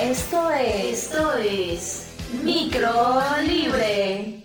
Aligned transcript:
Esto 0.00 0.52
es, 0.52 1.02
esto 1.02 1.34
es 1.38 2.06
Micro 2.44 3.16
Libre. 3.44 4.44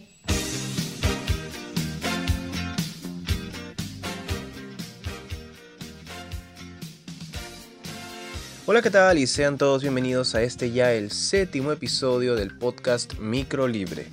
Hola, 8.66 8.82
¿qué 8.82 8.90
tal? 8.90 9.20
Y 9.20 9.28
sean 9.28 9.60
todos 9.60 9.84
bienvenidos 9.84 10.34
a 10.34 10.42
este 10.42 10.72
ya 10.72 10.92
el 10.92 11.12
séptimo 11.12 11.72
episodio 11.72 12.34
del 12.36 12.58
podcast 12.58 13.20
Micro 13.20 13.68
Libre. 13.68 14.08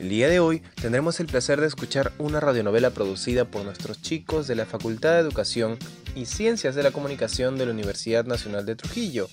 El 0.00 0.08
día 0.08 0.28
de 0.28 0.40
hoy 0.40 0.60
tendremos 0.80 1.20
el 1.20 1.26
placer 1.28 1.60
de 1.60 1.68
escuchar 1.68 2.10
una 2.18 2.40
radionovela 2.40 2.90
producida 2.90 3.44
por 3.44 3.64
nuestros 3.64 4.02
chicos 4.02 4.48
de 4.48 4.56
la 4.56 4.66
Facultad 4.66 5.12
de 5.12 5.20
Educación 5.20 5.78
y 6.16 6.26
Ciencias 6.26 6.74
de 6.74 6.82
la 6.82 6.90
Comunicación 6.90 7.58
de 7.58 7.66
la 7.66 7.72
Universidad 7.72 8.24
Nacional 8.24 8.66
de 8.66 8.74
Trujillo. 8.74 9.28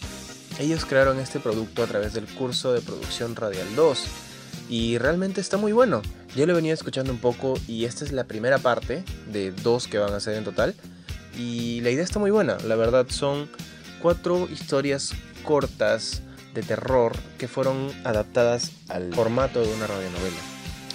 Ellos 0.60 0.84
crearon 0.84 1.20
este 1.20 1.40
producto 1.40 1.84
a 1.84 1.88
través 1.88 2.12
del 2.14 2.26
curso 2.26 2.74
de 2.74 2.82
producción 2.82 3.34
Radial 3.38 3.76
2 3.78 4.06
y 4.70 4.98
realmente 4.98 5.40
está 5.40 5.56
muy 5.56 5.72
bueno. 5.72 6.02
Yo 6.36 6.46
lo 6.46 6.54
venía 6.54 6.74
escuchando 6.74 7.14
un 7.14 7.20
poco 7.20 7.54
y 7.66 7.86
esta 7.86 8.04
es 8.04 8.12
la 8.12 8.26
primera 8.26 8.58
parte 8.58 9.06
de 9.32 9.54
dos 9.54 9.88
que 9.88 10.00
van 10.00 10.14
a 10.14 10.20
ser 10.20 10.36
en 10.36 10.44
total 10.44 10.76
y 11.38 11.80
la 11.80 11.92
idea 11.92 12.04
está 12.04 12.20
muy 12.20 12.30
buena, 12.30 12.58
la 12.66 12.76
verdad 12.76 13.06
son 13.08 13.50
cuatro 14.02 14.50
historias 14.52 15.14
cortas 15.44 16.24
de 16.54 16.62
terror 16.62 17.14
que 17.38 17.48
fueron 17.48 17.90
adaptadas 18.04 18.72
al 18.90 19.14
formato 19.14 19.62
de 19.62 19.74
una 19.74 19.88
radionovela. 19.88 20.42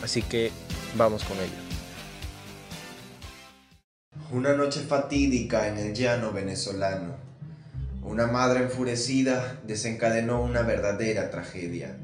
Así 0.03 0.21
que 0.21 0.53
vamos 0.95 1.25
con 1.25 1.39
ello. 1.39 1.53
Una 4.31 4.53
noche 4.53 4.81
fatídica 4.81 5.69
en 5.69 5.79
el 5.79 5.95
llano 5.95 6.33
venezolano. 6.33 7.34
Una 8.05 8.27
madre 8.27 8.65
enfurecida 8.65 9.61
desencadenó 9.65 10.43
una 10.43 10.61
verdadera 10.61 11.31
tragedia. 11.31 11.97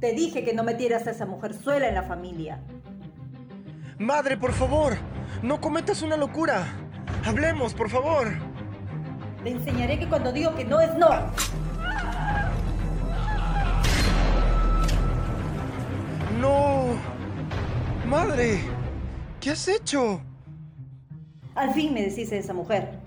Te 0.00 0.12
dije 0.12 0.44
que 0.44 0.52
no 0.52 0.64
metieras 0.64 1.06
a 1.06 1.12
esa 1.12 1.24
mujer 1.24 1.54
sola 1.54 1.88
en 1.88 1.94
la 1.94 2.02
familia. 2.02 2.60
Madre, 3.96 4.36
por 4.36 4.52
favor, 4.52 4.96
no 5.40 5.60
cometas 5.60 6.02
una 6.02 6.16
locura. 6.16 6.66
Hablemos, 7.24 7.74
por 7.74 7.88
favor. 7.88 8.26
Te 9.44 9.50
enseñaré 9.50 10.00
que 10.00 10.08
cuando 10.08 10.32
digo 10.32 10.52
que 10.56 10.64
no 10.64 10.80
es 10.80 10.92
no. 10.96 11.08
No. 16.40 16.84
Madre, 18.08 18.60
¿qué 19.40 19.50
has 19.50 19.68
hecho? 19.68 20.20
Al 21.54 21.72
fin 21.72 21.94
me 21.94 22.02
decís 22.02 22.30
de 22.30 22.38
esa 22.38 22.52
mujer. 22.52 23.03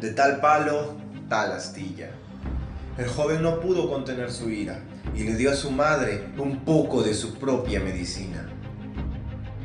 De 0.00 0.12
tal 0.12 0.40
palo, 0.40 0.94
tal 1.28 1.52
astilla. 1.52 2.08
El 2.96 3.06
joven 3.06 3.42
no 3.42 3.60
pudo 3.60 3.90
contener 3.90 4.32
su 4.32 4.48
ira 4.48 4.80
y 5.14 5.24
le 5.24 5.34
dio 5.34 5.50
a 5.50 5.54
su 5.54 5.70
madre 5.70 6.24
un 6.38 6.64
poco 6.64 7.02
de 7.02 7.12
su 7.12 7.34
propia 7.34 7.80
medicina. 7.80 8.48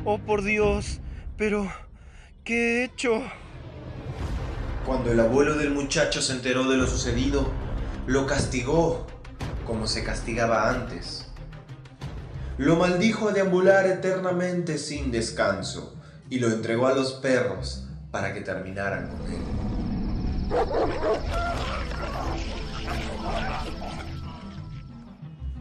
Oh, 0.04 0.18
por 0.18 0.44
Dios, 0.44 1.00
pero 1.38 1.72
¿qué 2.44 2.82
he 2.82 2.84
hecho? 2.84 3.24
Cuando 4.86 5.14
el 5.14 5.22
abuelo 5.22 5.56
del 5.56 5.72
muchacho 5.72 6.22
se 6.22 6.34
enteró 6.34 6.70
de 6.70 6.76
lo 6.76 6.86
sucedido, 6.86 7.50
lo 8.06 8.28
castigó 8.28 9.08
como 9.66 9.88
se 9.88 10.04
castigaba 10.04 10.70
antes. 10.70 11.32
Lo 12.58 12.76
maldijo 12.76 13.30
a 13.30 13.32
deambular 13.32 13.88
eternamente 13.88 14.78
sin 14.80 15.12
descanso 15.12 15.96
y 16.30 16.40
lo 16.40 16.50
entregó 16.50 16.88
a 16.88 16.94
los 16.94 17.14
perros 17.14 17.88
para 18.12 18.34
que 18.34 18.42
terminaran 18.42 19.08
con 19.08 19.32
él. 19.32 19.75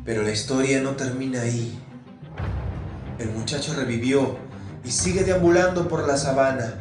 Pero 0.05 0.23
la 0.23 0.31
historia 0.31 0.81
no 0.81 0.91
termina 0.91 1.41
ahí. 1.41 1.79
El 3.19 3.31
muchacho 3.31 3.75
revivió 3.75 4.37
y 4.85 4.91
sigue 4.91 5.25
deambulando 5.25 5.89
por 5.89 6.07
la 6.07 6.17
sabana, 6.17 6.75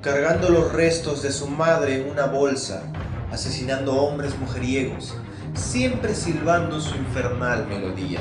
cargando 0.00 0.48
los 0.50 0.72
restos 0.72 1.22
de 1.22 1.32
su 1.32 1.48
madre 1.48 2.00
en 2.00 2.10
una 2.10 2.26
bolsa, 2.26 2.84
asesinando 3.32 3.94
hombres 3.96 4.38
mujeriegos, 4.38 5.16
siempre 5.54 6.14
silbando 6.14 6.80
su 6.80 6.94
infernal 6.94 7.66
melodía. 7.66 8.20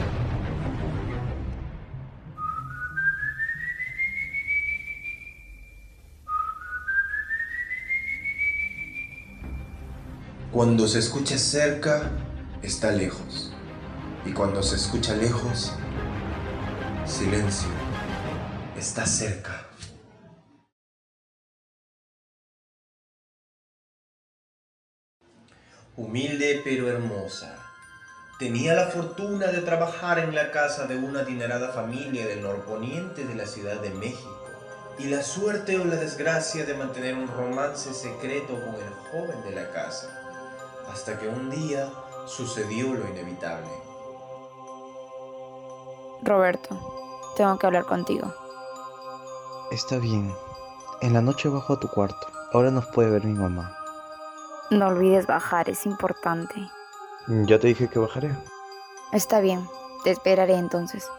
Cuando 10.51 10.87
se 10.87 10.99
escucha 10.99 11.37
cerca, 11.37 12.09
está 12.61 12.91
lejos. 12.91 13.51
Y 14.25 14.31
cuando 14.31 14.63
se 14.63 14.77
escucha 14.77 15.13
lejos, 15.13 15.73
silencio, 17.05 17.67
está 18.77 19.05
cerca. 19.05 19.67
Humilde 25.97 26.61
pero 26.63 26.89
hermosa. 26.89 27.57
Tenía 28.39 28.73
la 28.73 28.87
fortuna 28.87 29.47
de 29.47 29.61
trabajar 29.61 30.19
en 30.19 30.33
la 30.33 30.51
casa 30.51 30.87
de 30.87 30.95
una 30.95 31.21
adinerada 31.21 31.73
familia 31.73 32.25
del 32.25 32.41
norponiente 32.41 33.25
de 33.25 33.35
la 33.35 33.47
Ciudad 33.47 33.81
de 33.81 33.89
México 33.89 34.37
y 34.97 35.07
la 35.07 35.23
suerte 35.23 35.77
o 35.77 35.85
la 35.85 35.95
desgracia 35.95 36.65
de 36.65 36.73
mantener 36.73 37.15
un 37.15 37.27
romance 37.27 37.93
secreto 37.93 38.53
con 38.53 38.75
el 38.75 38.93
joven 39.11 39.43
de 39.43 39.51
la 39.51 39.71
casa, 39.71 40.26
hasta 40.91 41.19
que 41.19 41.27
un 41.27 41.49
día 41.49 41.91
sucedió 42.25 42.93
lo 42.93 43.07
inevitable. 43.09 43.69
Roberto, 46.23 47.33
tengo 47.35 47.57
que 47.57 47.65
hablar 47.65 47.85
contigo. 47.85 48.33
Está 49.71 49.97
bien. 49.97 50.33
En 51.01 51.13
la 51.13 51.21
noche 51.21 51.49
bajo 51.49 51.73
a 51.73 51.79
tu 51.79 51.87
cuarto. 51.87 52.27
Ahora 52.53 52.71
nos 52.71 52.85
puede 52.87 53.11
ver 53.11 53.23
mi 53.23 53.33
mamá. 53.33 53.77
No 54.71 54.87
olvides 54.87 55.27
bajar, 55.27 55.69
es 55.69 55.85
importante. 55.85 56.55
Ya 57.27 57.59
te 57.59 57.67
dije 57.67 57.89
que 57.89 57.99
bajaré. 57.99 58.35
Está 59.11 59.39
bien, 59.39 59.67
te 60.03 60.11
esperaré 60.11 60.55
entonces. 60.55 61.09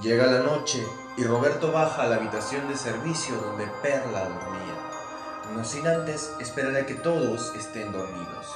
Llega 0.00 0.26
la 0.26 0.40
noche 0.40 0.84
y 1.16 1.24
Roberto 1.24 1.70
baja 1.70 2.02
a 2.02 2.06
la 2.06 2.16
habitación 2.16 2.66
de 2.68 2.76
servicio 2.76 3.36
donde 3.36 3.66
Perla 3.82 4.24
dormía, 4.24 4.83
no 5.52 5.64
sin 5.64 5.86
antes 5.86 6.32
esperar 6.40 6.76
a 6.76 6.86
que 6.86 6.94
todos 6.94 7.54
estén 7.54 7.92
dormidos. 7.92 8.46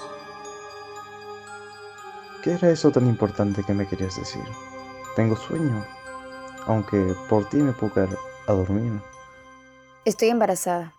¿Qué 2.43 2.53
era 2.53 2.71
eso 2.71 2.91
tan 2.91 3.07
importante 3.07 3.65
que 3.65 3.75
me 3.75 3.87
querías 3.87 4.17
decir? 4.17 4.45
Tengo 5.17 5.37
sueño, 5.37 5.85
aunque 6.67 7.15
por 7.29 7.49
ti 7.49 7.59
me 7.59 7.73
puedo 7.73 7.93
quedar 7.93 8.17
a 8.47 8.53
dormir. 8.53 9.01
Estoy 10.05 10.29
embarazada. 10.29 10.95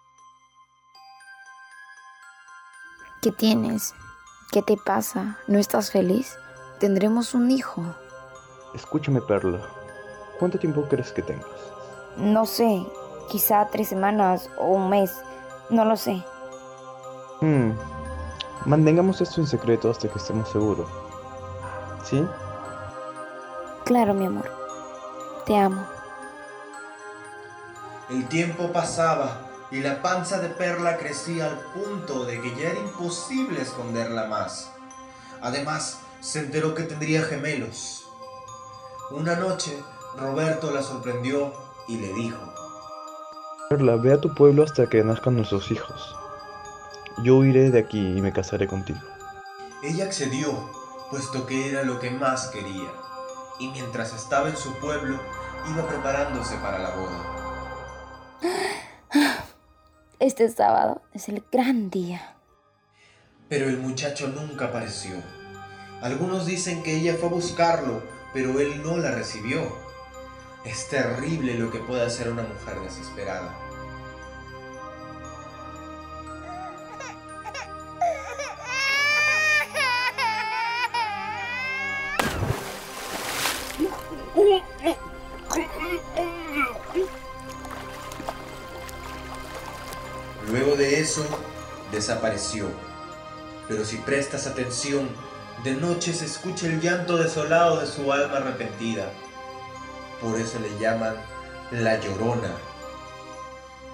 ¿Qué 3.22 3.32
tienes? 3.32 3.94
¿Qué 4.52 4.62
te 4.62 4.78
pasa? 4.78 5.38
¿No 5.48 5.60
estás 5.60 5.92
feliz? 5.92 6.38
Tendremos 6.80 7.34
un 7.34 7.52
hijo. 7.52 7.84
Escúchame, 8.74 9.22
Perla. 9.22 9.62
¿Cuánto 10.40 10.58
tiempo 10.58 10.88
crees 10.90 11.12
que 11.12 11.22
tengas? 11.22 11.48
No 12.18 12.46
sé, 12.46 12.86
quizá 13.30 13.68
tres 13.72 13.90
semanas 13.90 14.50
o 14.58 14.68
un 14.68 14.90
mes. 14.90 15.12
No 15.70 15.86
lo 15.86 15.96
sé. 15.96 16.24
Hmm. 17.42 17.72
Mantengamos 18.66 19.22
esto 19.22 19.42
en 19.42 19.48
secreto 19.48 19.90
hasta 19.90 20.10
que 20.10 20.18
estemos 20.18 20.50
seguros. 20.50 20.90
¿Sí? 22.04 22.26
Claro, 23.86 24.14
mi 24.14 24.26
amor. 24.26 24.50
Te 25.46 25.58
amo. 25.58 25.86
El 28.10 28.28
tiempo 28.28 28.72
pasaba 28.72 29.42
y 29.72 29.82
la 29.82 30.02
panza 30.02 30.40
de 30.40 30.50
Perla 30.50 30.98
crecía 30.98 31.46
al 31.46 31.60
punto 31.60 32.26
de 32.26 32.42
que 32.42 32.56
ya 32.56 32.70
era 32.70 32.80
imposible 32.80 33.62
esconderla 33.62 34.26
más. 34.26 34.72
Además, 35.42 36.00
se 36.20 36.40
enteró 36.40 36.74
que 36.74 36.84
tendría 36.84 37.22
gemelos. 37.22 38.06
Una 39.12 39.36
noche, 39.36 39.82
Roberto 40.18 40.72
la 40.72 40.82
sorprendió 40.82 41.54
y 41.88 41.98
le 41.98 42.14
dijo, 42.14 42.38
Ve 43.72 44.12
a 44.12 44.20
tu 44.20 44.34
pueblo 44.34 44.64
hasta 44.64 44.88
que 44.88 45.04
nazcan 45.04 45.36
nuestros 45.36 45.70
hijos. 45.70 46.16
Yo 47.24 47.38
huiré 47.38 47.70
de 47.70 47.78
aquí 47.78 48.00
y 48.00 48.20
me 48.20 48.34
casaré 48.34 48.66
contigo. 48.66 49.00
Ella 49.84 50.06
accedió, 50.06 50.72
puesto 51.12 51.46
que 51.46 51.70
era 51.70 51.84
lo 51.84 52.00
que 52.00 52.10
más 52.10 52.48
quería, 52.48 52.92
y 53.60 53.68
mientras 53.68 54.12
estaba 54.16 54.50
en 54.50 54.58
su 54.58 54.74
pueblo, 54.80 55.20
iba 55.72 55.88
preparándose 55.88 56.56
para 56.56 56.80
la 56.80 56.96
boda. 56.96 57.24
Este 60.20 60.50
sábado 60.50 61.04
es 61.14 61.30
el 61.30 61.44
gran 61.52 61.92
día. 61.92 62.38
Pero 63.50 63.70
el 63.70 63.78
muchacho 63.78 64.30
nunca 64.30 64.66
apareció. 64.66 65.16
Algunos 66.02 66.48
dicen 66.48 66.82
que 66.82 66.98
ella 66.98 67.16
fue 67.20 67.30
a 67.30 67.34
buscarlo, 67.34 68.02
pero 68.34 68.60
él 68.60 68.82
no 68.82 68.98
la 68.98 69.12
recibió. 69.12 69.62
Es 70.66 70.90
terrible 70.90 71.56
lo 71.56 71.72
que 71.72 71.80
puede 71.80 72.06
hacer 72.06 72.30
una 72.30 72.44
mujer 72.44 72.80
desesperada. 72.82 73.58
Luego 90.50 90.76
de 90.76 91.00
eso, 91.00 91.26
desapareció. 91.92 92.68
Pero 93.68 93.86
si 93.86 93.98
prestas 93.98 94.48
atención, 94.48 95.08
de 95.64 95.74
noche 95.74 96.14
se 96.14 96.26
escucha 96.26 96.66
el 96.66 96.82
llanto 96.82 97.18
desolado 97.18 97.80
de 97.80 97.88
su 97.88 98.12
alma 98.12 98.38
arrepentida. 98.38 99.12
Por 100.22 100.40
eso 100.40 100.60
le 100.60 100.70
llaman 100.80 101.16
la 101.72 102.00
Llorona. 102.00 102.52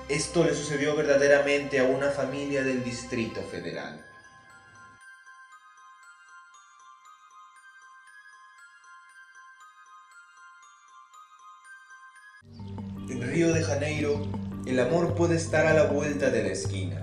Esto 0.07 0.43
le 0.43 0.53
sucedió 0.53 0.95
verdaderamente 0.95 1.79
a 1.79 1.83
una 1.83 2.09
familia 2.09 2.63
del 2.63 2.83
Distrito 2.83 3.41
Federal. 3.41 4.03
En 13.09 13.21
Río 13.21 13.53
de 13.53 13.63
Janeiro, 13.63 14.21
el 14.65 14.79
amor 14.79 15.15
puede 15.15 15.35
estar 15.35 15.65
a 15.67 15.73
la 15.73 15.83
vuelta 15.83 16.29
de 16.29 16.43
la 16.43 16.49
esquina. 16.49 17.01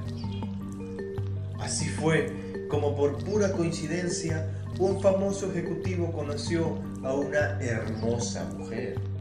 Así 1.60 1.88
fue 1.88 2.66
como 2.68 2.96
por 2.96 3.22
pura 3.24 3.52
coincidencia 3.52 4.48
un 4.78 5.00
famoso 5.00 5.50
ejecutivo 5.50 6.10
conoció 6.12 6.82
a 7.04 7.14
una 7.14 7.60
hermosa 7.60 8.44
mujer. 8.56 9.11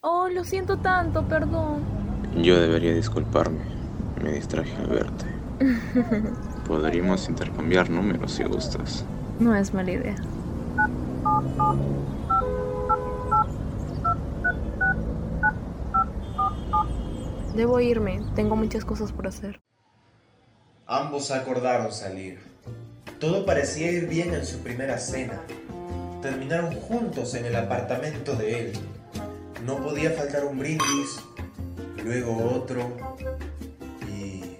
Oh, 0.00 0.28
lo 0.28 0.44
siento 0.44 0.78
tanto, 0.78 1.26
perdón. 1.26 1.82
Yo 2.36 2.60
debería 2.60 2.94
disculparme. 2.94 3.58
Me 4.22 4.32
distraje 4.32 4.72
al 4.76 4.86
verte. 4.86 5.24
Podríamos 6.68 7.28
intercambiar 7.28 7.90
números 7.90 8.32
si 8.32 8.44
gustas. 8.44 9.04
No 9.40 9.56
es 9.56 9.74
mala 9.74 9.90
idea. 9.90 10.14
Debo 17.56 17.80
irme, 17.80 18.20
tengo 18.36 18.54
muchas 18.54 18.84
cosas 18.84 19.10
por 19.10 19.26
hacer. 19.26 19.60
Ambos 20.86 21.32
acordaron 21.32 21.90
salir. 21.90 22.38
Todo 23.18 23.44
parecía 23.44 23.90
ir 23.90 24.06
bien 24.06 24.32
en 24.32 24.46
su 24.46 24.58
primera 24.58 24.96
cena. 24.98 25.40
Terminaron 26.22 26.72
juntos 26.74 27.34
en 27.34 27.46
el 27.46 27.56
apartamento 27.56 28.36
de 28.36 28.60
él. 28.60 28.72
No 29.64 29.82
podía 29.82 30.10
faltar 30.12 30.44
un 30.44 30.58
brindis, 30.58 31.20
luego 32.04 32.54
otro 32.54 32.96
y 34.08 34.56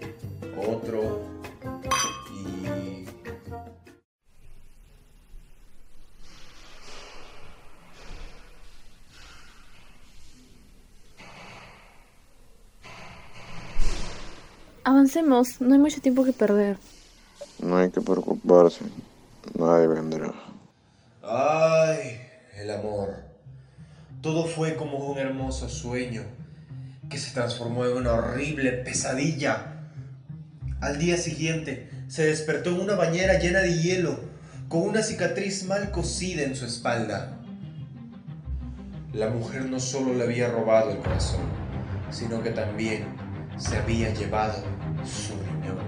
otro 0.57 1.21
y... 2.33 3.07
Avancemos, 14.85 15.61
no 15.61 15.75
hay 15.75 15.81
mucho 15.81 16.01
tiempo 16.01 16.25
que 16.25 16.33
perder. 16.33 16.77
No 17.61 17.77
hay 17.77 17.91
que 17.91 18.01
preocuparse. 18.01 18.85
Nadie 19.55 19.87
vendrá. 19.87 20.35
Ay, 21.23 22.21
el 22.57 22.71
amor. 22.71 23.28
Todo 24.21 24.47
fue 24.47 24.75
como 24.75 24.99
un 24.99 25.19
hermoso 25.19 25.69
sueño 25.69 26.23
que 27.09 27.19
se 27.19 27.33
transformó 27.33 27.85
en 27.85 27.97
una 27.97 28.15
horrible 28.15 28.73
pesadilla. 28.73 29.85
Al 30.81 30.99
día 30.99 31.17
siguiente 31.17 31.89
se 32.09 32.25
despertó 32.27 32.71
en 32.71 32.81
una 32.81 32.97
bañera 32.97 33.39
llena 33.39 33.61
de 33.61 33.81
hielo, 33.81 34.19
con 34.69 34.83
una 34.83 35.03
cicatriz 35.03 35.65
mal 35.67 35.93
cosida 35.93 36.43
en 36.43 36.57
su 36.57 36.67
espalda. 36.67 37.39
La 39.13 39.29
mujer 39.29 39.67
no 39.67 39.79
solo 39.79 40.13
le 40.13 40.25
había 40.25 40.49
robado 40.49 40.91
el 40.91 40.99
corazón, 40.99 41.43
sino 42.11 42.43
que 42.43 42.51
también 42.51 43.07
se 43.57 43.77
había 43.77 44.13
llevado 44.13 44.65
su 45.05 45.33
riñón. 45.35 45.79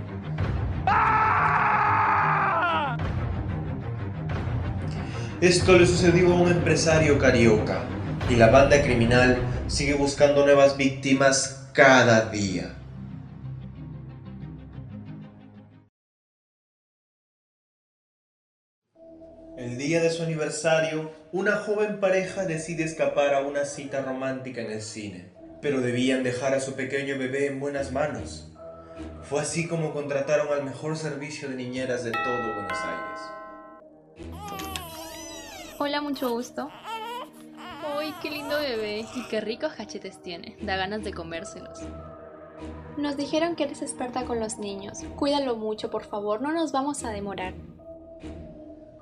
Esto 5.41 5.77
le 5.77 5.87
sucedió 5.87 6.33
a 6.33 6.41
un 6.41 6.53
empresario 6.53 7.19
carioca 7.19 7.83
y 8.31 8.37
la 8.37 8.47
banda 8.47 8.81
criminal 8.81 9.39
sigue 9.67 9.95
buscando 9.95 10.45
nuevas 10.45 10.77
víctimas 10.77 11.69
cada 11.73 12.31
día. 12.31 12.77
El 19.59 19.77
día 19.77 20.01
de 20.01 20.11
su 20.11 20.23
aniversario, 20.23 21.11
una 21.33 21.57
joven 21.57 21.99
pareja 21.99 22.45
decide 22.45 22.85
escapar 22.85 23.35
a 23.35 23.41
una 23.41 23.65
cita 23.65 24.01
romántica 24.01 24.61
en 24.61 24.71
el 24.71 24.81
cine, 24.81 25.33
pero 25.61 25.81
debían 25.81 26.23
dejar 26.23 26.55
a 26.55 26.61
su 26.61 26.75
pequeño 26.75 27.19
bebé 27.19 27.47
en 27.47 27.59
buenas 27.59 27.91
manos. 27.91 28.53
Fue 29.25 29.41
así 29.41 29.67
como 29.67 29.93
contrataron 29.93 30.53
al 30.53 30.65
mejor 30.65 30.97
servicio 30.97 31.49
de 31.49 31.57
niñeras 31.57 32.05
de 32.05 32.13
todo 32.13 32.55
Buenos 32.55 32.79
Aires. 32.79 33.21
Hola, 35.79 36.01
mucho 36.01 36.31
gusto. 36.31 36.71
¡Uy, 38.11 38.17
qué 38.21 38.31
lindo 38.31 38.57
bebé! 38.59 39.07
Y 39.15 39.23
qué 39.29 39.41
ricos 39.41 39.73
cachetes 39.75 40.21
tiene. 40.21 40.57
Da 40.63 40.77
ganas 40.77 41.05
de 41.05 41.13
comérselos. 41.13 41.79
Nos 42.97 43.17
dijeron 43.17 43.55
que 43.55 43.63
eres 43.65 43.83
experta 43.83 44.25
con 44.25 44.41
los 44.41 44.59
niños. 44.59 44.99
Cuídalo 45.15 45.55
mucho, 45.55 45.91
por 45.91 46.03
favor. 46.03 46.43
No 46.43 46.51
nos 46.51 46.73
vamos 46.73 47.05
a 47.05 47.11
demorar. 47.11 47.55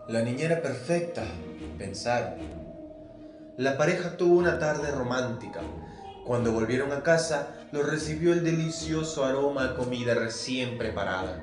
La 0.09 0.21
niñera 0.21 0.61
perfecta, 0.61 1.25
pensaron. 1.79 2.35
La 3.57 3.79
pareja 3.79 4.19
tuvo 4.19 4.37
una 4.39 4.59
tarde 4.59 4.91
romántica. 4.91 5.61
Cuando 6.27 6.53
volvieron 6.53 6.93
a 6.93 7.03
casa, 7.03 7.55
los 7.73 7.89
recibió 7.89 8.35
el 8.35 8.45
delicioso 8.45 9.25
aroma 9.25 9.65
a 9.65 9.75
comida 9.75 10.13
recién 10.15 10.77
preparada. 10.77 11.43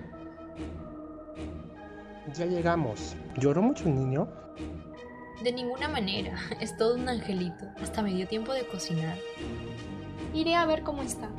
Ya 2.32 2.46
llegamos. 2.46 3.16
¿Lloró 3.38 3.64
mucho 3.64 3.86
el 3.86 3.96
niño? 3.96 4.28
De 5.44 5.52
ninguna 5.52 5.88
manera. 5.88 6.38
Es 6.62 6.78
todo 6.78 6.96
un 6.96 7.08
angelito. 7.10 7.66
Hasta 7.82 8.02
me 8.02 8.14
dio 8.14 8.28
tiempo 8.28 8.54
de 8.54 8.66
cocinar. 8.66 9.18
Iré 10.34 10.56
a 10.56 10.66
ver 10.66 10.82
cómo 10.82 11.02
está. 11.02 11.30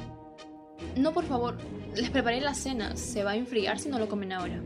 No, 0.97 1.13
por 1.13 1.25
favor. 1.25 1.57
Les 1.95 2.11
preparé 2.11 2.41
la 2.41 2.55
cena. 2.55 2.97
Se 2.97 3.25
va 3.25 3.33
a 3.33 3.37
enfriar 3.37 3.79
si 3.79 3.89
no 3.89 3.99
lo 3.99 4.09
comen 4.09 4.33
ahora. 4.33 4.61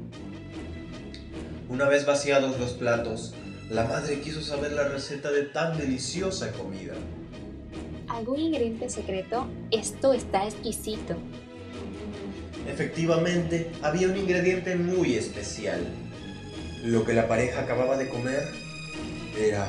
Una 1.68 1.88
vez 1.88 2.04
vaciados 2.04 2.58
los 2.58 2.72
platos, 2.72 3.34
la 3.70 3.84
madre 3.84 4.20
quiso 4.20 4.42
saber 4.42 4.72
la 4.72 4.88
receta 4.88 5.30
de 5.30 5.44
tan 5.44 5.78
deliciosa 5.78 6.50
comida. 6.52 6.94
¿Algún 8.08 8.40
ingrediente 8.40 8.88
secreto? 8.88 9.46
Esto 9.70 10.12
está 10.12 10.44
exquisito. 10.44 11.14
Efectivamente, 12.66 13.70
había 13.82 14.08
un 14.08 14.16
ingrediente 14.16 14.74
muy 14.74 15.14
especial. 15.14 15.86
Lo 16.84 17.04
que 17.04 17.12
la 17.12 17.28
pareja 17.28 17.60
acababa 17.60 17.96
de 17.96 18.08
comer 18.08 18.42
era 19.38 19.68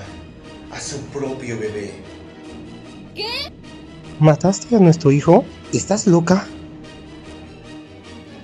a 0.71 0.79
su 0.79 0.99
propio 1.07 1.59
bebé. 1.59 1.91
¿Qué? 3.15 3.51
¿Mataste 4.19 4.75
a 4.75 4.79
nuestro 4.79 5.11
hijo? 5.11 5.43
¿Estás 5.73 6.07
loca? 6.07 6.45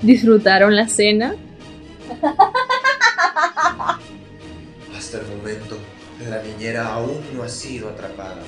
¿Disfrutaron 0.01 0.75
la 0.75 0.87
cena? 0.87 1.35
Hasta 4.97 5.19
el 5.19 5.27
momento, 5.37 5.77
la 6.29 6.41
niñera 6.43 6.93
aún 6.93 7.19
no 7.35 7.43
ha 7.43 7.49
sido 7.49 7.89
atrapada. 7.89 8.41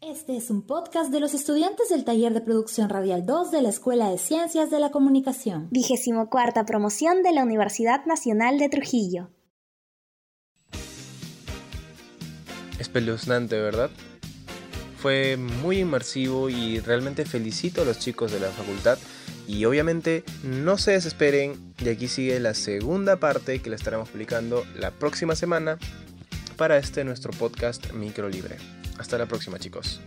Este 0.00 0.36
es 0.36 0.50
un 0.50 0.62
podcast 0.62 1.10
de 1.10 1.20
los 1.20 1.32
estudiantes 1.32 1.88
del 1.88 2.04
taller 2.04 2.34
de 2.34 2.40
producción 2.42 2.88
radial 2.90 3.24
2 3.24 3.50
de 3.50 3.62
la 3.62 3.70
Escuela 3.70 4.10
de 4.10 4.18
Ciencias 4.18 4.70
de 4.70 4.78
la 4.78 4.90
Comunicación. 4.90 5.68
Vigésimo 5.70 6.28
cuarta 6.28 6.66
promoción 6.66 7.22
de 7.22 7.32
la 7.32 7.42
Universidad 7.42 8.04
Nacional 8.04 8.58
de 8.58 8.68
Trujillo. 8.68 9.30
Espeluznante, 12.92 13.58
¿verdad? 13.58 13.88
Fue 14.98 15.38
muy 15.38 15.78
inmersivo 15.78 16.50
y 16.50 16.78
realmente 16.78 17.24
felicito 17.24 17.80
a 17.80 17.84
los 17.86 17.98
chicos 17.98 18.30
de 18.30 18.38
la 18.38 18.50
facultad 18.50 18.98
y 19.48 19.64
obviamente 19.64 20.24
no 20.42 20.76
se 20.76 20.90
desesperen 20.90 21.54
y 21.78 21.88
aquí 21.88 22.06
sigue 22.06 22.38
la 22.38 22.52
segunda 22.52 23.16
parte 23.16 23.62
que 23.62 23.70
la 23.70 23.76
estaremos 23.76 24.10
publicando 24.10 24.66
la 24.76 24.90
próxima 24.90 25.34
semana 25.34 25.78
para 26.58 26.76
este 26.76 27.02
nuestro 27.02 27.32
podcast 27.32 27.92
Micro 27.94 28.28
Libre. 28.28 28.58
Hasta 28.98 29.16
la 29.16 29.24
próxima 29.24 29.58
chicos. 29.58 30.02